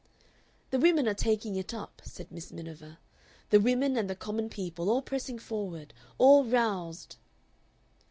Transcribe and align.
"The 0.71 0.79
women 0.79 1.07
are 1.07 1.13
taking 1.13 1.55
it 1.55 1.75
up," 1.75 2.01
said 2.03 2.31
Miss 2.31 2.51
Miniver; 2.51 2.97
"the 3.51 3.59
women 3.59 3.95
and 3.95 4.09
the 4.09 4.15
common 4.15 4.49
people, 4.49 4.89
all 4.89 5.03
pressing 5.03 5.37
forward, 5.37 5.93
all 6.17 6.43
roused." 6.43 7.17